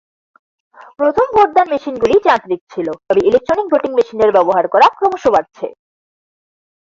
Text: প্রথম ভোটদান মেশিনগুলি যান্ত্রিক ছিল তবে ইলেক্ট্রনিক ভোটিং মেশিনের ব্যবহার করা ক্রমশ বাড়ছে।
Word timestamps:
প্রথম 0.99 1.27
ভোটদান 1.35 1.67
মেশিনগুলি 1.73 2.15
যান্ত্রিক 2.27 2.61
ছিল 2.73 2.87
তবে 3.07 3.21
ইলেক্ট্রনিক 3.29 3.67
ভোটিং 3.71 3.91
মেশিনের 3.95 4.31
ব্যবহার 4.35 4.65
করা 4.73 4.87
ক্রমশ 4.97 5.23
বাড়ছে। 5.35 5.67